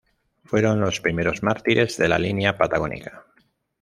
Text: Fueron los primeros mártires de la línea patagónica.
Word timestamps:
Fueron 0.45 0.79
los 0.81 0.99
primeros 0.99 1.43
mártires 1.43 1.95
de 1.97 2.07
la 2.07 2.17
línea 2.17 2.57
patagónica. 2.57 3.27